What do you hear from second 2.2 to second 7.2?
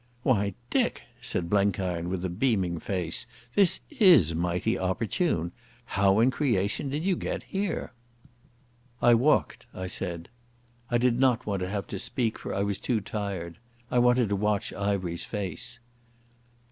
a beaming face, "this is mighty opportune. How in creation did you